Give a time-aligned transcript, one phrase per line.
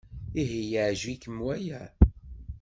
[0.41, 1.81] Ihi yeɛjeb-ikem waya?